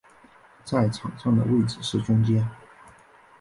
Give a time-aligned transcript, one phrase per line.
[0.65, 2.43] 在场上的位置是中坚。